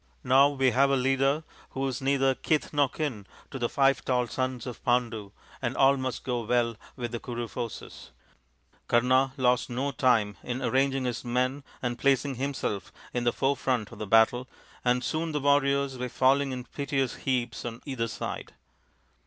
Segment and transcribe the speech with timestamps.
[0.23, 1.43] Now we have a leader
[1.77, 5.31] who is neither kith nor kin to the five tall sons of Pandu,
[5.61, 8.09] and all must go well with the Kuru forces."
[8.87, 11.91] Kama lost no time in arranging his men and THE FIVE TALL SONS OF PANDU
[11.91, 14.47] in placing himself in the forefront of the battle,
[14.83, 18.55] and soon the warriors were falling in piteous heaps on either side.